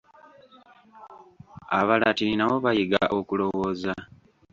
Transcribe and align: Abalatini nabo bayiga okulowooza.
Abalatini 1.79 2.35
nabo 2.37 2.55
bayiga 2.65 3.01
okulowooza. 3.17 3.93